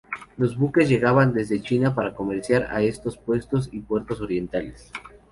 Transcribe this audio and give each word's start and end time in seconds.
Los 0.35 0.57
buques 0.57 0.89
llegaban 0.89 1.31
desde 1.31 1.61
China 1.61 1.93
para 1.93 2.15
comerciar 2.15 2.63
a 2.71 2.81
estos 2.81 3.19
puestos 3.19 3.69
y 3.71 3.81
puertos 3.81 4.19
orientales. 4.19 4.91